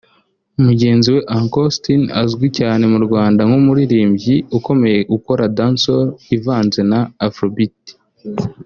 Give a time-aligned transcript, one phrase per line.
[0.65, 7.81] mugenzi we Uncle Austin azwi cyane mu Rwanda nk’umuririmbyi ukomeye ukora Dancehall ivanze na Afrobeat